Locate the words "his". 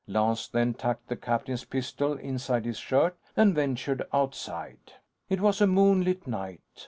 2.65-2.79